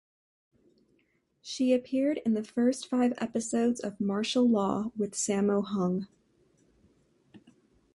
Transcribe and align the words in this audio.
She 1.43 1.73
appeared 1.73 2.21
in 2.25 2.33
the 2.33 2.43
first 2.43 2.87
five 2.89 3.13
episodes 3.19 3.79
of 3.79 3.99
"Martial 4.01 4.49
Law" 4.49 4.91
with 4.97 5.11
Sammo 5.11 5.63
Hung. 5.63 6.07